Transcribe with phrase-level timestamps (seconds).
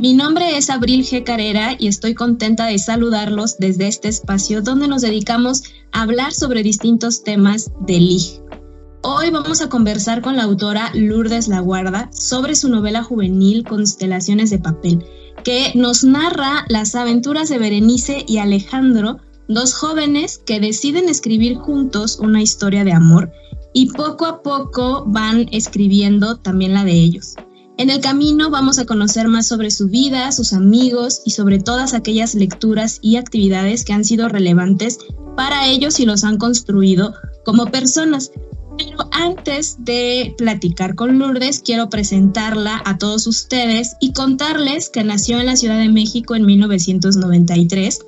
[0.00, 1.24] Mi nombre es Abril G.
[1.24, 5.62] Carrera y estoy contenta de saludarlos desde este espacio donde nos dedicamos
[5.92, 8.40] a hablar sobre distintos temas de LIG.
[9.02, 14.58] Hoy vamos a conversar con la autora Lourdes Laguarda sobre su novela juvenil Constelaciones de
[14.58, 15.04] Papel,
[15.44, 22.18] que nos narra las aventuras de Berenice y Alejandro, dos jóvenes que deciden escribir juntos
[22.18, 23.30] una historia de amor
[23.74, 27.34] y poco a poco van escribiendo también la de ellos.
[27.80, 31.94] En el camino vamos a conocer más sobre su vida, sus amigos y sobre todas
[31.94, 34.98] aquellas lecturas y actividades que han sido relevantes
[35.34, 38.32] para ellos y los han construido como personas.
[38.76, 45.40] Pero antes de platicar con Lourdes, quiero presentarla a todos ustedes y contarles que nació
[45.40, 47.98] en la Ciudad de México en 1993.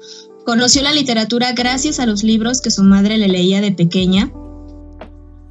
[0.45, 4.31] Conoció la literatura gracias a los libros que su madre le leía de pequeña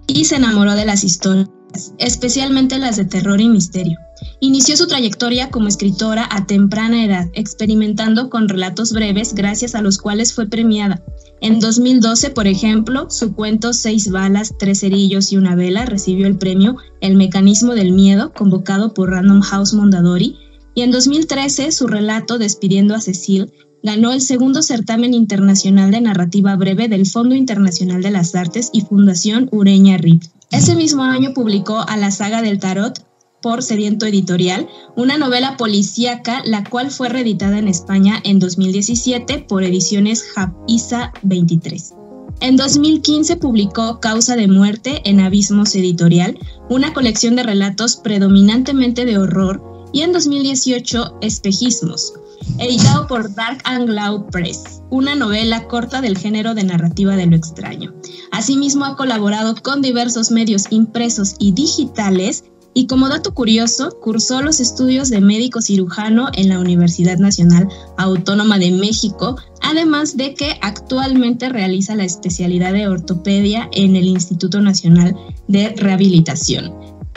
[0.06, 1.50] y se enamoró de las historias,
[1.98, 3.98] especialmente las de terror y misterio.
[4.40, 9.98] Inició su trayectoria como escritora a temprana edad, experimentando con relatos breves gracias a los
[9.98, 11.04] cuales fue premiada.
[11.42, 16.38] En 2012, por ejemplo, su cuento Seis balas, tres cerillos y una vela recibió el
[16.38, 20.38] premio El mecanismo del miedo, convocado por Random House Mondadori,
[20.74, 23.52] y en 2013 su relato Despidiendo a Cecil
[23.84, 28.82] ganó el segundo certamen internacional de narrativa breve del Fondo Internacional de las Artes y
[28.82, 30.22] Fundación Ureña Reed.
[30.52, 33.00] Ese mismo año publicó a la saga del tarot
[33.42, 39.64] por Sediento Editorial, una novela policíaca, la cual fue reeditada en España en 2017 por
[39.64, 40.26] ediciones
[40.68, 41.96] Isa 23.
[42.40, 46.40] En 2015 publicó Causa de Muerte en Abismos Editorial,
[46.70, 49.62] una colección de relatos predominantemente de horror,
[49.94, 52.14] y en 2018 Espejismos,
[52.58, 57.36] editado por Dark and Loud Press, una novela corta del género de narrativa de lo
[57.36, 57.94] extraño.
[58.32, 64.60] Asimismo ha colaborado con diversos medios impresos y digitales y como dato curioso, cursó los
[64.60, 67.68] estudios de médico cirujano en la Universidad Nacional
[67.98, 74.62] Autónoma de México, además de que actualmente realiza la especialidad de ortopedia en el Instituto
[74.62, 75.16] Nacional
[75.48, 76.74] de Rehabilitación.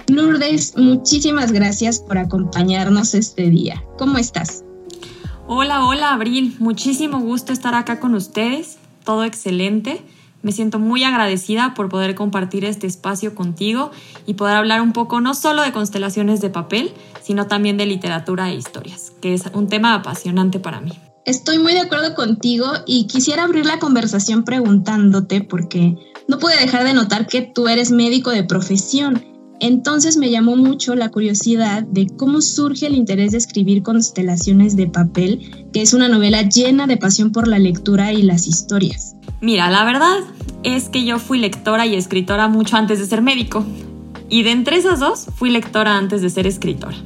[0.08, 3.82] Lourdes, muchísimas gracias por acompañarnos este día.
[3.96, 4.64] ¿Cómo estás?
[5.46, 10.02] Hola, hola Abril, muchísimo gusto estar acá con ustedes, todo excelente.
[10.44, 13.90] Me siento muy agradecida por poder compartir este espacio contigo
[14.26, 18.50] y poder hablar un poco no solo de constelaciones de papel, sino también de literatura
[18.50, 20.92] e historias, que es un tema apasionante para mí.
[21.24, 25.96] Estoy muy de acuerdo contigo y quisiera abrir la conversación preguntándote porque
[26.28, 29.33] no pude dejar de notar que tú eres médico de profesión.
[29.66, 34.88] Entonces me llamó mucho la curiosidad de cómo surge el interés de escribir Constelaciones de
[34.88, 39.16] Papel, que es una novela llena de pasión por la lectura y las historias.
[39.40, 40.18] Mira, la verdad
[40.64, 43.64] es que yo fui lectora y escritora mucho antes de ser médico.
[44.28, 46.98] Y de entre esas dos, fui lectora antes de ser escritora.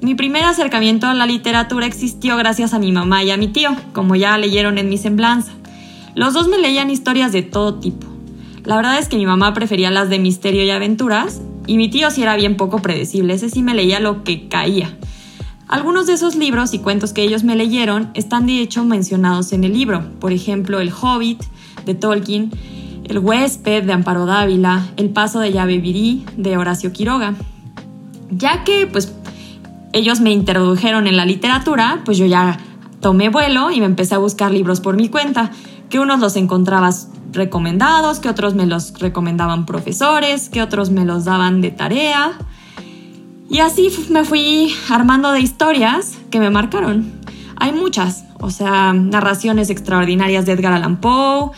[0.00, 3.76] Mi primer acercamiento a la literatura existió gracias a mi mamá y a mi tío,
[3.92, 5.52] como ya leyeron en mi semblanza.
[6.14, 8.06] Los dos me leían historias de todo tipo.
[8.64, 12.10] La verdad es que mi mamá prefería las de misterio y aventuras, y mi tío
[12.10, 14.96] sí era bien poco predecible, ese sí me leía lo que caía.
[15.68, 19.64] Algunos de esos libros y cuentos que ellos me leyeron están de hecho mencionados en
[19.64, 21.42] el libro, por ejemplo El Hobbit
[21.84, 22.52] de Tolkien,
[23.04, 27.34] El huésped de Amparo Dávila, El paso de llave virí de Horacio Quiroga.
[28.30, 29.12] Ya que pues
[29.92, 32.58] ellos me introdujeron en la literatura, pues yo ya
[33.00, 35.50] tomé vuelo y me empecé a buscar libros por mi cuenta,
[35.88, 36.90] que unos los encontraba
[37.32, 42.38] recomendados, que otros me los recomendaban profesores, que otros me los daban de tarea.
[43.48, 47.12] Y así me fui armando de historias que me marcaron.
[47.56, 51.52] Hay muchas, o sea, narraciones extraordinarias de Edgar Allan Poe,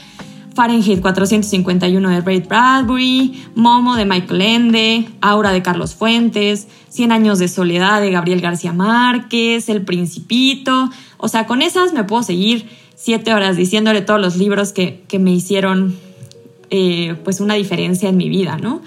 [0.54, 7.38] Fahrenheit 451 de Ray Bradbury, Momo de Michael Ende, Aura de Carlos Fuentes, Cien años
[7.38, 10.90] de soledad de Gabriel García Márquez, El Principito.
[11.16, 15.30] O sea, con esas me puedo seguir siete horas diciéndole todos los libros que, me
[15.30, 15.96] hicieron
[16.70, 18.82] eh, pues una diferencia en mi vida, ¿no?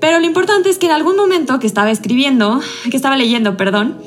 [0.00, 2.60] Pero lo importante es que en algún momento que estaba escribiendo,
[2.90, 3.98] que estaba leyendo, perdón,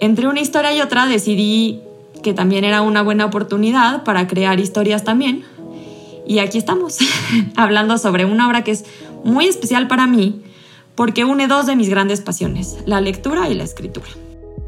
[0.00, 1.80] entre una historia y otra decidí
[2.22, 5.44] que también era una buena oportunidad para crear historias también.
[6.26, 6.98] Y aquí estamos,
[7.56, 8.84] hablando sobre una obra que es
[9.24, 10.42] muy especial para mí
[10.96, 14.08] porque une dos de mis grandes pasiones, la lectura y la escritura.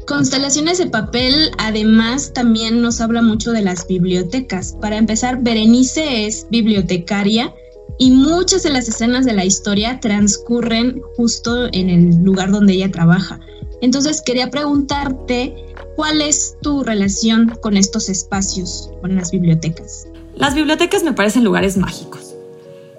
[0.09, 4.75] Constelaciones de papel además también nos habla mucho de las bibliotecas.
[4.81, 7.53] Para empezar, Berenice es bibliotecaria
[7.99, 12.91] y muchas de las escenas de la historia transcurren justo en el lugar donde ella
[12.91, 13.39] trabaja.
[13.81, 15.53] Entonces quería preguntarte
[15.95, 20.07] cuál es tu relación con estos espacios, con las bibliotecas.
[20.33, 22.33] Las bibliotecas me parecen lugares mágicos.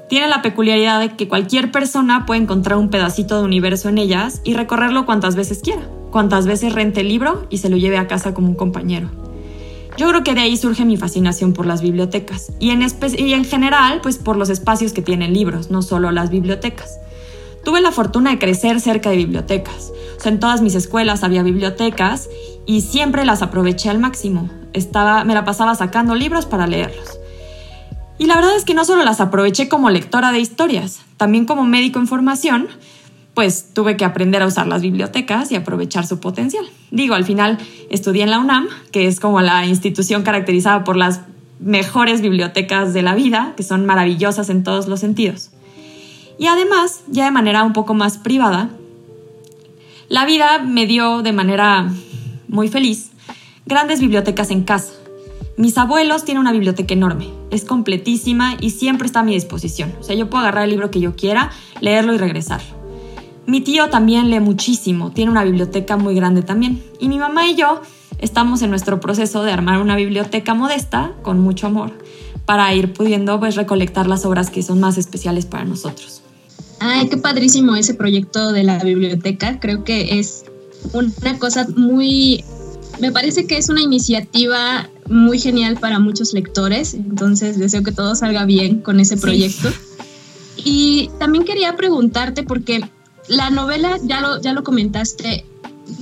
[0.08, 4.40] Tienen la peculiaridad de que cualquier persona puede encontrar un pedacito de universo en ellas
[4.44, 8.06] y recorrerlo cuantas veces quiera, cuantas veces rente el libro y se lo lleve a
[8.06, 9.08] casa como un compañero.
[9.96, 12.86] Yo creo que de ahí surge mi fascinación por las bibliotecas y en,
[13.18, 16.98] y en general pues por los espacios que tienen libros, no solo las bibliotecas.
[17.64, 19.92] Tuve la fortuna de crecer cerca de bibliotecas.
[20.24, 22.28] En todas mis escuelas había bibliotecas
[22.66, 24.48] y siempre las aproveché al máximo.
[24.72, 27.18] Estaba, me la pasaba sacando libros para leerlos.
[28.18, 31.64] Y la verdad es que no solo las aproveché como lectora de historias, también como
[31.64, 32.68] médico en formación,
[33.34, 36.64] pues tuve que aprender a usar las bibliotecas y aprovechar su potencial.
[36.90, 37.58] Digo, al final
[37.90, 41.20] estudié en la UNAM, que es como la institución caracterizada por las
[41.60, 45.50] mejores bibliotecas de la vida, que son maravillosas en todos los sentidos.
[46.38, 48.70] Y además, ya de manera un poco más privada,
[50.08, 51.88] la vida me dio de manera
[52.48, 53.10] muy feliz
[53.66, 54.92] grandes bibliotecas en casa.
[55.56, 59.92] Mis abuelos tienen una biblioteca enorme, es completísima y siempre está a mi disposición.
[60.00, 61.50] O sea, yo puedo agarrar el libro que yo quiera,
[61.80, 62.62] leerlo y regresar.
[63.46, 66.82] Mi tío también lee muchísimo, tiene una biblioteca muy grande también.
[66.98, 67.80] Y mi mamá y yo
[68.18, 71.92] estamos en nuestro proceso de armar una biblioteca modesta, con mucho amor,
[72.44, 76.22] para ir pudiendo pues, recolectar las obras que son más especiales para nosotros.
[76.80, 79.60] Ay, qué padrísimo ese proyecto de la biblioteca.
[79.60, 80.44] Creo que es
[80.92, 82.44] una cosa muy,
[83.00, 86.94] me parece que es una iniciativa muy genial para muchos lectores.
[86.94, 89.68] Entonces deseo que todo salga bien con ese proyecto.
[90.56, 92.82] Y también quería preguntarte, porque
[93.30, 95.44] la novela, ya lo, ya lo comentaste,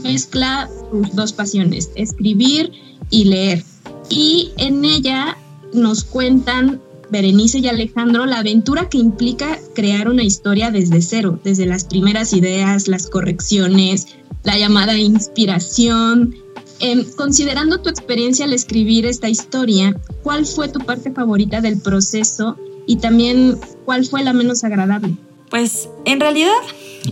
[0.02, 2.72] mezcla tus dos pasiones, escribir
[3.10, 3.62] y leer.
[4.08, 5.36] Y en ella
[5.74, 6.80] nos cuentan
[7.10, 12.32] Berenice y Alejandro la aventura que implica crear una historia desde cero, desde las primeras
[12.32, 14.06] ideas, las correcciones,
[14.44, 16.34] la llamada inspiración.
[16.80, 22.56] Em, considerando tu experiencia al escribir esta historia, ¿cuál fue tu parte favorita del proceso
[22.86, 25.14] y también cuál fue la menos agradable?
[25.50, 26.52] Pues en realidad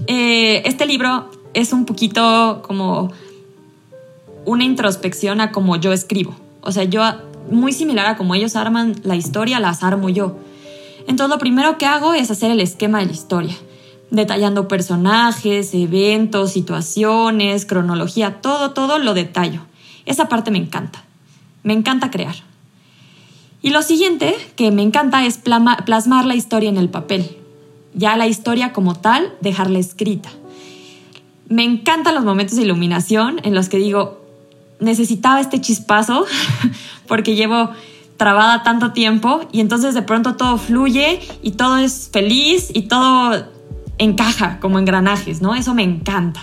[0.06, 3.12] eh, este libro es un poquito como
[4.44, 6.34] una introspección a cómo yo escribo.
[6.60, 7.02] O sea, yo
[7.50, 10.36] muy similar a como ellos arman la historia, las armo yo.
[11.06, 13.56] Entonces lo primero que hago es hacer el esquema de la historia,
[14.10, 19.62] detallando personajes, eventos, situaciones, cronología, todo, todo lo detallo.
[20.04, 21.04] Esa parte me encanta.
[21.62, 22.34] Me encanta crear.
[23.62, 27.36] Y lo siguiente que me encanta es plasmar la historia en el papel.
[27.96, 30.28] Ya la historia como tal, dejarla escrita.
[31.48, 34.20] Me encantan los momentos de iluminación en los que digo,
[34.81, 36.26] necesitaba este chispazo
[37.08, 37.70] porque llevo
[38.19, 43.46] trabada tanto tiempo y entonces de pronto todo fluye y todo es feliz y todo
[43.99, 45.54] encaja como engranajes, ¿no?
[45.54, 46.40] Eso me encanta.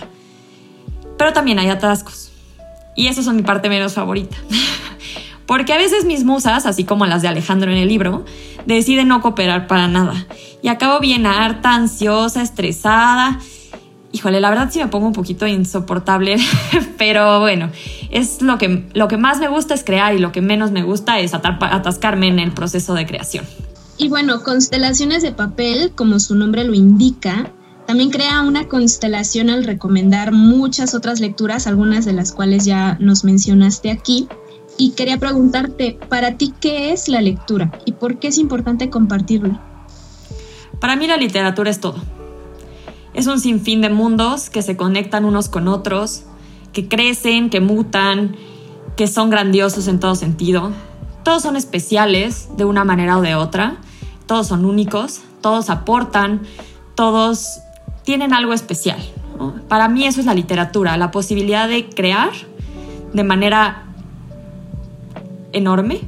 [1.16, 2.32] Pero también hay atascos.
[2.96, 4.36] Y eso son mi parte menos favorita.
[5.46, 8.24] Porque a veces mis musas, así como las de Alejandro en el libro,
[8.66, 10.26] deciden no cooperar para nada.
[10.62, 13.38] Y acabo bien harta, ansiosa, estresada
[14.14, 16.36] híjole, la verdad sí me pongo un poquito insoportable,
[16.98, 17.70] pero bueno,
[18.10, 20.84] es lo que, lo que más me gusta es crear y lo que menos me
[20.84, 23.44] gusta es atascarme en el proceso de creación.
[23.98, 27.50] Y bueno, constelaciones de papel, como su nombre lo indica,
[27.88, 33.24] también crea una constelación al recomendar muchas otras lecturas, algunas de las cuales ya nos
[33.24, 34.28] mencionaste aquí.
[34.76, 39.58] Y quería preguntarte, para ti, ¿qué es la lectura y por qué es importante compartirlo?
[40.80, 42.02] Para mí la literatura es todo
[43.14, 46.24] es un sinfín de mundos que se conectan unos con otros,
[46.72, 48.36] que crecen, que mutan,
[48.96, 50.72] que son grandiosos en todo sentido.
[51.22, 53.76] Todos son especiales de una manera o de otra,
[54.26, 56.42] todos son únicos, todos aportan,
[56.96, 57.60] todos
[58.04, 58.98] tienen algo especial.
[59.68, 62.30] Para mí eso es la literatura, la posibilidad de crear
[63.12, 63.83] de manera
[65.54, 66.00] enorme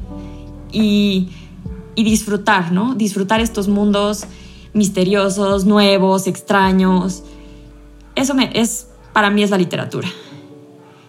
[0.72, 1.30] y,
[1.94, 2.94] y disfrutar, ¿no?
[2.94, 4.26] Disfrutar estos mundos
[4.76, 7.24] misteriosos, nuevos, extraños.
[8.14, 10.08] Eso me, es, para mí es la literatura.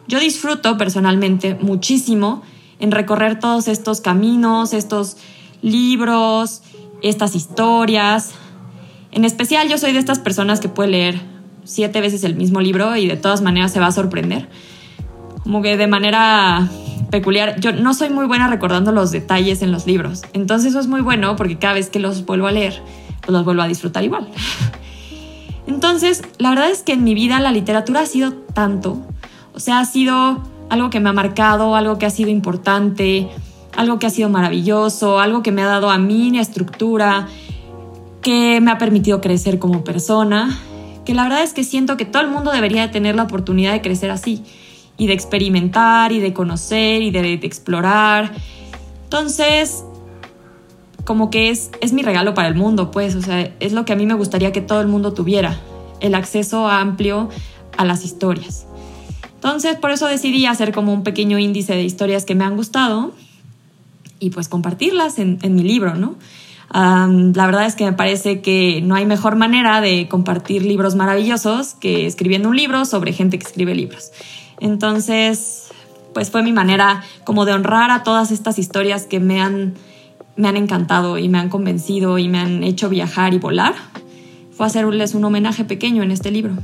[0.08, 2.42] Yo disfruto personalmente muchísimo
[2.80, 5.18] en recorrer todos estos caminos, estos
[5.62, 6.62] libros,
[7.02, 8.32] estas historias.
[9.12, 11.22] En especial yo soy de estas personas que puede leer
[11.66, 14.48] siete veces el mismo libro y de todas maneras se va a sorprender.
[15.44, 16.70] Como que de manera
[17.10, 20.24] peculiar, yo no soy muy buena recordando los detalles en los libros.
[20.34, 22.82] Entonces eso es muy bueno porque cada vez que los vuelvo a leer,
[23.22, 24.28] pues los vuelvo a disfrutar igual.
[25.68, 29.02] Entonces, la verdad es que en mi vida la literatura ha sido tanto.
[29.54, 33.28] O sea, ha sido algo que me ha marcado, algo que ha sido importante,
[33.76, 37.28] algo que ha sido maravilloso, algo que me ha dado a mí una estructura,
[38.22, 40.58] que me ha permitido crecer como persona,
[41.06, 43.74] que la verdad es que siento que todo el mundo debería de tener la oportunidad
[43.74, 44.44] de crecer así
[44.98, 48.32] y de experimentar y de conocer y de, explorar.
[49.04, 49.84] Entonces,
[51.06, 53.94] como que es, es mi regalo para el mundo, pues, o sea, es lo que
[53.94, 55.60] a mí me gustaría que todo el mundo tuviera,
[56.00, 57.30] el acceso amplio
[57.78, 58.66] a las historias.
[59.36, 63.14] Entonces, por eso decidí hacer como un pequeño índice de historias que me han gustado
[64.20, 66.16] y pues compartirlas en, en mi libro, ¿no?
[66.74, 71.76] la verdad es que me parece que no hay mejor manera de compartir libros maravillosos
[71.76, 74.12] que escribiendo un libro sobre gente que escribe libros.
[74.60, 75.68] Entonces,
[76.14, 79.76] pues fue mi manera como de honrar a todas estas historias que me han,
[80.36, 83.76] me han encantado y me han convencido y me han hecho viajar y volar.
[84.52, 86.56] Fue hacerles un homenaje pequeño en este libro.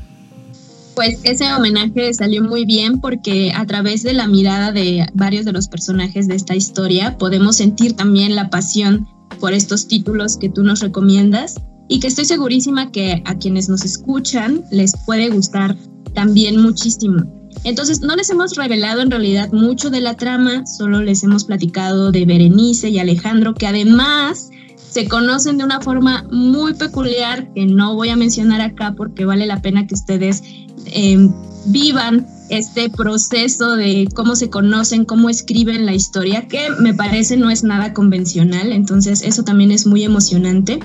[0.96, 5.52] Pues ese homenaje salió muy bien porque a través de la mirada de varios de
[5.52, 9.08] los personajes de esta historia podemos sentir también la pasión
[9.40, 13.84] por estos títulos que tú nos recomiendas y que estoy segurísima que a quienes nos
[13.86, 15.76] escuchan les puede gustar
[16.14, 17.43] también muchísimo.
[17.64, 22.12] Entonces, no les hemos revelado en realidad mucho de la trama, solo les hemos platicado
[22.12, 24.50] de Berenice y Alejandro, que además
[24.90, 29.48] se conocen de una forma muy peculiar que no voy a mencionar acá porque vale
[29.48, 30.44] la pena que ustedes
[30.86, 31.30] eh,
[31.66, 37.50] vivan este proceso de cómo se conocen, cómo escriben la historia, que me parece no
[37.50, 40.80] es nada convencional, entonces eso también es muy emocionante.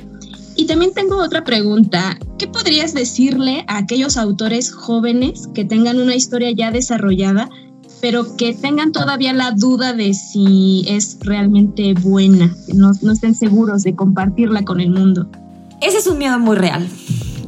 [0.59, 6.17] Y también tengo otra pregunta, ¿qué podrías decirle a aquellos autores jóvenes que tengan una
[6.17, 7.49] historia ya desarrollada,
[8.00, 13.37] pero que tengan todavía la duda de si es realmente buena, que no, no estén
[13.37, 15.31] seguros de compartirla con el mundo?
[15.81, 16.88] Ese es un miedo muy real,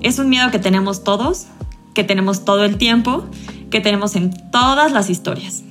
[0.03, 1.47] es un miedo que tenemos todos,
[1.95, 3.27] que tenemos todo el tiempo
[3.71, 5.65] que tenemos en todas las historias.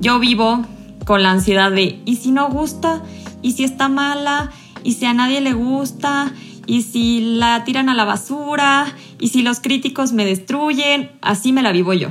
[0.00, 0.64] Yo vivo
[1.04, 3.02] con la ansiedad de, ¿y si no gusta?
[3.42, 4.52] ¿Y si está mala?
[4.84, 6.32] ¿Y si a nadie le gusta?
[6.68, 8.94] ¿Y si la tiran a la basura?
[9.18, 11.10] ¿Y si los críticos me destruyen?
[11.22, 12.10] Así me la vivo yo.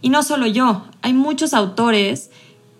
[0.00, 2.30] Y no solo yo, hay muchos autores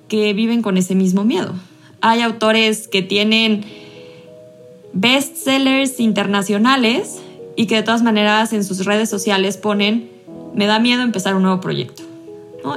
[0.06, 1.54] que viven con ese mismo miedo.
[2.00, 3.64] Hay autores que tienen
[4.92, 7.18] bestsellers internacionales
[7.56, 10.08] y que de todas maneras en sus redes sociales ponen
[10.54, 12.04] me da miedo empezar un nuevo proyecto.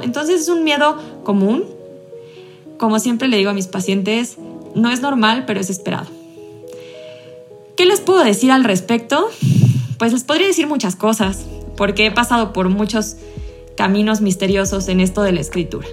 [0.02, 1.62] Entonces es un miedo común.
[2.76, 4.36] Como siempre le digo a mis pacientes,
[4.74, 6.21] no es normal, pero es esperado.
[7.76, 9.28] ¿Qué les puedo decir al respecto?
[9.98, 13.16] Pues les podría decir muchas cosas, porque he pasado por muchos
[13.76, 15.86] caminos misteriosos en esto de la escritura.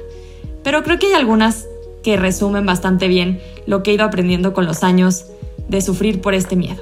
[0.62, 1.68] Pero creo que hay algunas
[2.04, 5.26] que resumen bastante bien lo que he ido aprendiendo con los años
[5.70, 6.82] de sufrir por este miedo.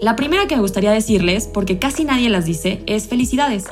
[0.00, 3.66] La primera que me gustaría decirles, porque casi nadie las dice, es felicidades.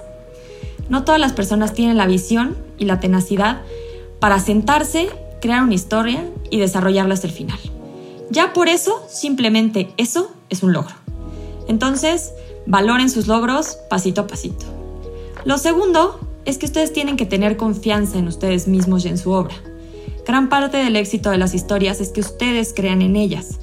[0.88, 3.62] No todas las personas tienen la visión y la tenacidad
[4.20, 5.08] para sentarse,
[5.40, 7.58] crear una historia y desarrollarla hasta el final.
[8.30, 10.94] Ya por eso, simplemente eso es un logro.
[11.68, 12.32] Entonces,
[12.66, 14.66] valoren sus logros pasito a pasito.
[15.44, 19.30] Lo segundo es que ustedes tienen que tener confianza en ustedes mismos y en su
[19.30, 19.54] obra.
[20.26, 23.58] Gran parte del éxito de las historias es que ustedes crean en ellas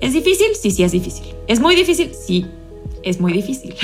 [0.00, 0.48] ¿Es difícil?
[0.60, 1.34] Sí, sí, es difícil.
[1.46, 2.12] ¿Es muy difícil?
[2.14, 2.46] Sí,
[3.02, 3.74] es muy difícil.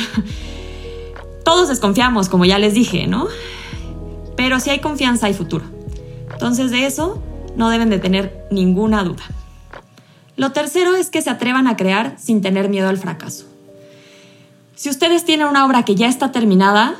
[1.45, 3.29] Todos desconfiamos, como ya les dije, ¿no?
[4.37, 5.65] Pero si hay confianza, hay futuro.
[6.33, 7.21] Entonces de eso
[7.57, 9.23] no deben de tener ninguna duda.
[10.37, 13.47] Lo tercero es que se atrevan a crear sin tener miedo al fracaso.
[14.75, 16.97] Si ustedes tienen una obra que ya está terminada,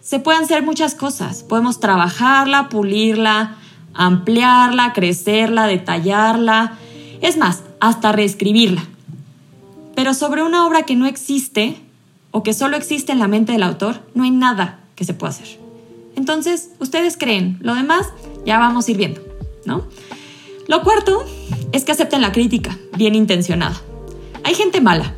[0.00, 1.42] se pueden hacer muchas cosas.
[1.42, 3.56] Podemos trabajarla, pulirla,
[3.92, 6.78] ampliarla, crecerla, detallarla.
[7.20, 8.84] Es más, hasta reescribirla.
[9.94, 11.76] Pero sobre una obra que no existe
[12.30, 15.32] o que solo existe en la mente del autor, no hay nada que se pueda
[15.32, 15.58] hacer.
[16.16, 18.06] Entonces, ustedes creen, lo demás
[18.46, 19.20] ya vamos a ir viendo,
[19.64, 19.84] ¿no?
[20.68, 21.24] Lo cuarto
[21.72, 23.80] es que acepten la crítica, bien intencionada.
[24.44, 25.14] Hay gente mala,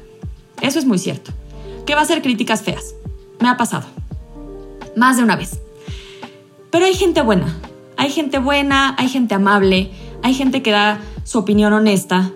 [0.61, 1.33] eso es muy cierto,
[1.85, 2.95] que va a hacer críticas feas.
[3.41, 3.89] Me ha pasado.
[4.95, 5.59] Más de una vez.
[6.71, 7.59] Pero hay gente buena.
[7.97, 9.91] Hay gente buena, hay gente amable,
[10.23, 12.31] hay gente que da su opinión honesta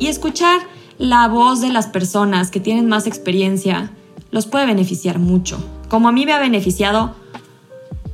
[0.00, 0.60] y escuchar
[0.98, 3.92] la voz de las personas que tienen más experiencia
[4.32, 7.14] los puede beneficiar mucho, como a mí me ha beneficiado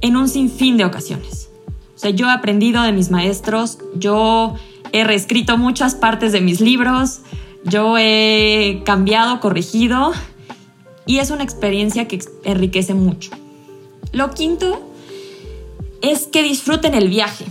[0.03, 1.49] en un sinfín de ocasiones.
[1.97, 4.55] O sea, yo he aprendido de mis maestros, yo
[4.93, 7.21] he reescrito muchas partes de mis libros,
[7.65, 10.13] yo he cambiado, corregido
[11.07, 13.31] y es una experiencia que enriquece mucho.
[14.13, 14.81] Lo quinto
[16.03, 17.47] es que disfruten el viaje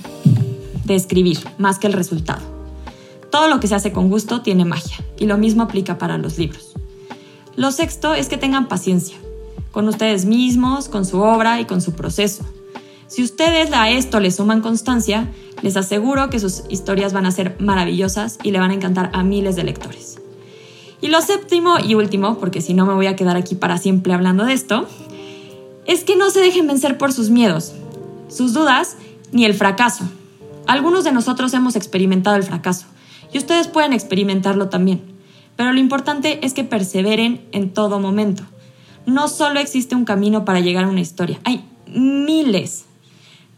[0.85, 2.41] de escribir más que el resultado.
[3.31, 6.37] Todo lo que se hace con gusto tiene magia, y lo mismo aplica para los
[6.37, 6.73] libros.
[7.55, 9.17] Lo sexto es que tengan paciencia,
[9.71, 12.45] con ustedes mismos, con su obra y con su proceso.
[13.15, 15.31] Si ustedes a esto le suman constancia,
[15.61, 19.23] les aseguro que sus historias van a ser maravillosas y le van a encantar a
[19.23, 20.19] miles de lectores.
[20.99, 24.13] Y lo séptimo y último, porque si no me voy a quedar aquí para siempre
[24.13, 24.85] hablando de esto,
[25.85, 27.71] es que no se dejen vencer por sus miedos,
[28.27, 28.97] sus dudas
[29.31, 30.03] ni el fracaso.
[30.67, 32.85] Algunos de nosotros hemos experimentado el fracaso
[33.31, 35.01] y ustedes pueden experimentarlo también,
[35.55, 38.43] pero lo importante es que perseveren en todo momento.
[39.05, 42.84] No solo existe un camino para llegar a una historia, hay miles.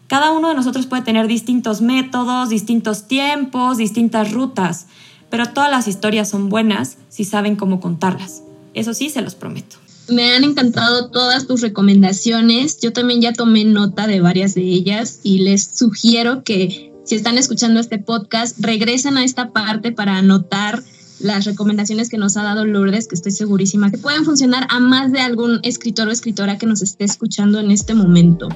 [0.07, 4.87] Cada uno de nosotros puede tener distintos métodos, distintos tiempos, distintas rutas,
[5.29, 8.41] pero todas las historias son buenas si saben cómo contarlas.
[8.73, 9.75] Eso sí, se los prometo.
[10.07, 12.79] Me han encantado todas tus recomendaciones.
[12.79, 17.37] Yo también ya tomé nota de varias de ellas y les sugiero que si están
[17.37, 20.83] escuchando este podcast, regresen a esta parte para anotar
[21.19, 25.11] las recomendaciones que nos ha dado Lourdes, que estoy segurísima que pueden funcionar a más
[25.11, 28.49] de algún escritor o escritora que nos esté escuchando en este momento.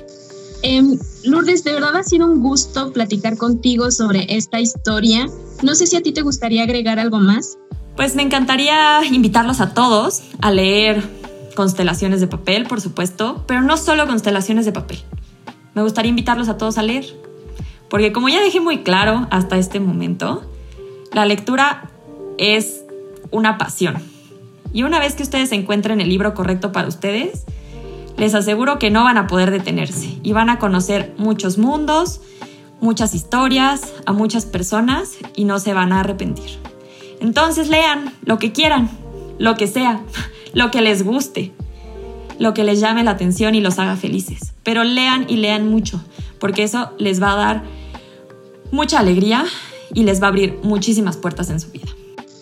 [0.63, 5.27] Em, Lourdes, de verdad ha sido un gusto platicar contigo sobre esta historia.
[5.63, 7.57] No sé si a ti te gustaría agregar algo más.
[7.95, 11.03] Pues me encantaría invitarlos a todos a leer
[11.55, 14.99] constelaciones de papel, por supuesto, pero no solo constelaciones de papel.
[15.73, 17.05] Me gustaría invitarlos a todos a leer,
[17.89, 20.43] porque como ya dejé muy claro hasta este momento,
[21.13, 21.91] la lectura
[22.37, 22.83] es
[23.31, 23.95] una pasión.
[24.73, 27.45] Y una vez que ustedes encuentren el libro correcto para ustedes,
[28.21, 32.21] les aseguro que no van a poder detenerse y van a conocer muchos mundos,
[32.79, 36.59] muchas historias, a muchas personas y no se van a arrepentir.
[37.19, 38.91] Entonces lean lo que quieran,
[39.39, 40.01] lo que sea,
[40.53, 41.51] lo que les guste,
[42.37, 44.53] lo que les llame la atención y los haga felices.
[44.61, 45.99] Pero lean y lean mucho,
[46.39, 47.63] porque eso les va a dar
[48.71, 49.45] mucha alegría
[49.95, 51.87] y les va a abrir muchísimas puertas en su vida.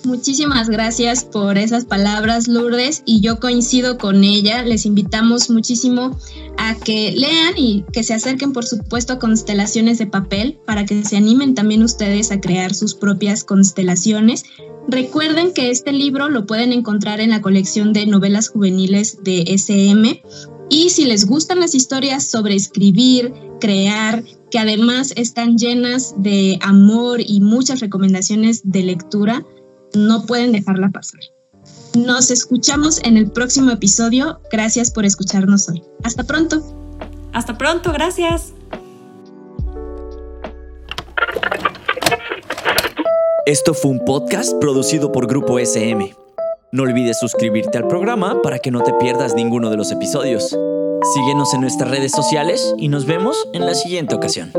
[0.05, 4.63] Muchísimas gracias por esas palabras, Lourdes, y yo coincido con ella.
[4.63, 6.17] Les invitamos muchísimo
[6.57, 11.03] a que lean y que se acerquen, por supuesto, a constelaciones de papel para que
[11.03, 14.45] se animen también ustedes a crear sus propias constelaciones.
[14.87, 20.23] Recuerden que este libro lo pueden encontrar en la colección de novelas juveniles de SM.
[20.69, 27.19] Y si les gustan las historias sobre escribir, crear, que además están llenas de amor
[27.21, 29.45] y muchas recomendaciones de lectura,
[29.93, 31.19] no pueden dejarla pasar.
[31.95, 34.39] Nos escuchamos en el próximo episodio.
[34.51, 35.83] Gracias por escucharnos hoy.
[36.03, 36.61] Hasta pronto.
[37.33, 38.53] Hasta pronto, gracias.
[43.45, 46.13] Esto fue un podcast producido por Grupo SM.
[46.71, 50.55] No olvides suscribirte al programa para que no te pierdas ninguno de los episodios.
[51.15, 54.51] Síguenos en nuestras redes sociales y nos vemos en la siguiente ocasión.